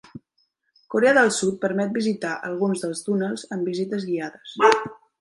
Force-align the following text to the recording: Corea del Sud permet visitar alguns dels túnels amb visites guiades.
Corea 0.93 1.11
del 1.17 1.29
Sud 1.35 1.59
permet 1.67 1.93
visitar 1.99 2.33
alguns 2.49 2.83
dels 2.87 3.05
túnels 3.11 3.47
amb 3.57 3.73
visites 3.75 4.11
guiades. 4.13 4.61